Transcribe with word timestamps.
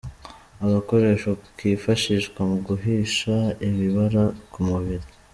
Agakoresho 0.65 1.29
kifashishwa 1.57 2.39
mu 2.49 2.57
guhisha 2.67 3.35
ibibara 3.67 4.23
ku 4.51 4.59
mubiri. 4.67 5.07